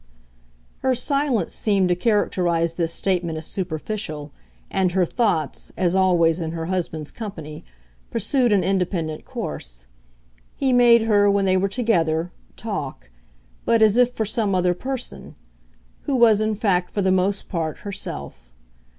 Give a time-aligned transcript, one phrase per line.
[0.79, 4.31] Her silence seemed to characterise this statement as superficial,
[4.71, 7.63] and her thoughts, as always in her husband's company,
[8.09, 9.85] pursued an independent course.
[10.55, 13.11] He made her, when they were together, talk,
[13.63, 15.35] but as if for some other person;
[16.05, 18.49] who was in fact for the most part herself.